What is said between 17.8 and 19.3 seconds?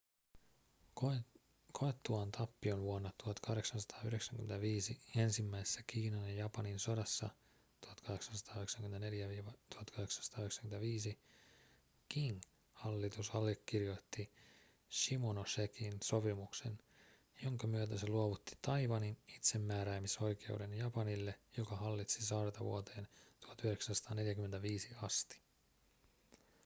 se luovutti taiwanin